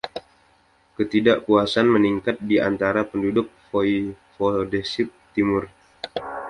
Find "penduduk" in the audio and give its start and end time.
3.11-3.47